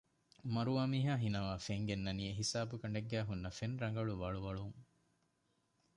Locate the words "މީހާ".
0.91-1.13